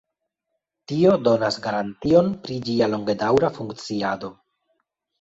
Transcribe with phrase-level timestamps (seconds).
[0.91, 4.37] Tio donas garantion pri ĝia longedaŭra funkciado.